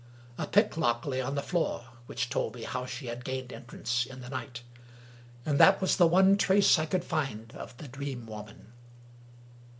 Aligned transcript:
A 0.39 0.47
picklock 0.47 1.05
lay 1.05 1.21
on 1.21 1.35
the 1.35 1.43
floor, 1.43 1.85
which 2.07 2.27
told 2.31 2.55
me 2.55 2.63
how 2.63 2.87
she 2.87 3.05
had 3.05 3.23
gained 3.23 3.53
entrance 3.53 4.03
in 4.07 4.19
the 4.21 4.29
night. 4.29 4.63
And 5.45 5.59
that 5.59 5.79
was 5.79 5.95
the 5.97 6.07
one 6.07 6.37
trace 6.37 6.79
I 6.79 6.87
could 6.87 7.03
find 7.05 7.53
of 7.55 7.77
the 7.77 7.87
Dream 7.87 8.25
Woman. 8.25 8.73